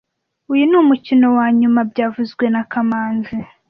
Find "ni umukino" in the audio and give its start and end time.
0.69-1.25